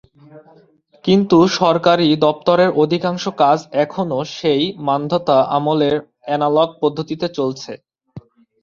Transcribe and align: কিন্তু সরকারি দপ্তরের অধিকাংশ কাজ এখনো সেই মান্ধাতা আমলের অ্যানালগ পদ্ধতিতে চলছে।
কিন্তু 1.05 1.37
সরকারি 1.59 2.07
দপ্তরের 2.25 2.69
অধিকাংশ 2.83 3.23
কাজ 3.41 3.59
এখনো 3.83 4.17
সেই 4.35 4.63
মান্ধাতা 4.87 5.37
আমলের 5.57 5.95
অ্যানালগ 6.21 6.69
পদ্ধতিতে 6.81 7.27
চলছে। 7.37 7.71